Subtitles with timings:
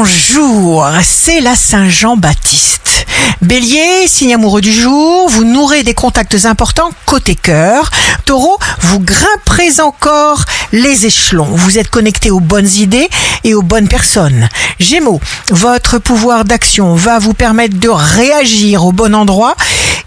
[0.00, 3.04] Bonjour, c'est la Saint-Jean-Baptiste.
[3.42, 7.90] Bélier, signe amoureux du jour, vous nourrez des contacts importants côté cœur.
[8.24, 11.48] Taureau, vous grimperez encore les échelons.
[11.50, 13.08] Vous êtes connecté aux bonnes idées
[13.42, 14.48] et aux bonnes personnes.
[14.78, 15.20] Gémeaux,
[15.50, 19.56] votre pouvoir d'action va vous permettre de réagir au bon endroit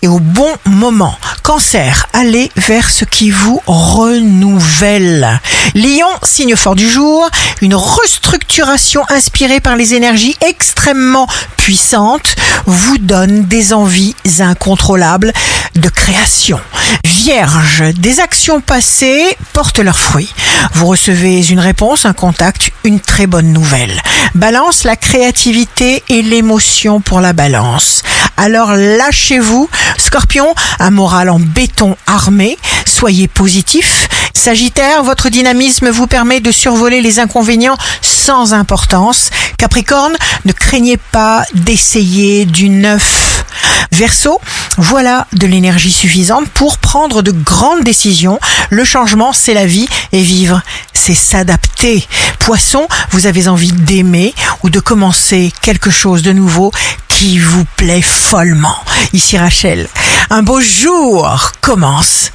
[0.01, 1.17] et au bon moment.
[1.51, 5.41] Cancer, allez vers ce qui vous renouvelle.
[5.75, 7.29] Lion, signe fort du jour,
[7.59, 11.27] une restructuration inspirée par les énergies extrêmement
[11.57, 12.37] puissantes
[12.67, 15.33] vous donne des envies incontrôlables
[15.75, 16.61] de création.
[17.05, 20.33] Vierge, des actions passées portent leurs fruits.
[20.73, 24.01] Vous recevez une réponse, un contact, une très bonne nouvelle.
[24.35, 28.03] Balance, la créativité et l'émotion pour la balance.
[28.37, 29.69] Alors lâchez-vous.
[29.97, 32.57] Scorpion, un moral en béton armé.
[32.85, 34.07] Soyez positif.
[34.33, 39.29] Sagittaire, votre dynamisme vous permet de survoler les inconvénients sans importance.
[39.57, 43.45] Capricorne, ne craignez pas d'essayer du neuf.
[43.91, 44.39] Verseau,
[44.77, 48.39] voilà de l'énergie suffisante pour prendre de grandes décisions.
[48.69, 50.61] Le changement, c'est la vie et vivre,
[50.93, 52.07] c'est s'adapter.
[52.39, 56.71] Poisson, vous avez envie d'aimer ou de commencer quelque chose de nouveau
[57.07, 58.77] qui vous plaît follement.
[59.13, 59.87] Ici Rachel,
[60.29, 62.31] un beau jour commence.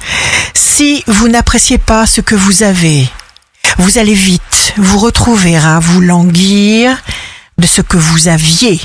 [0.53, 3.09] Si vous n'appréciez pas ce que vous avez,
[3.79, 6.97] vous allez vite vous retrouver à vous languir
[7.57, 8.79] de ce que vous aviez